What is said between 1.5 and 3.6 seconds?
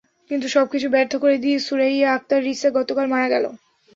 সুরাইয়া আক্তার রিসা গতকাল মারা গেল।